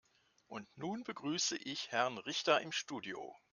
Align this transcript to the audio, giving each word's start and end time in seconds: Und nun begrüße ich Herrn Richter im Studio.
Und 0.47 0.67
nun 0.77 1.03
begrüße 1.03 1.57
ich 1.59 1.91
Herrn 1.91 2.17
Richter 2.17 2.59
im 2.61 2.71
Studio. 2.71 3.35